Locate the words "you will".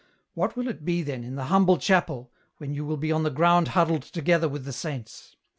2.73-2.97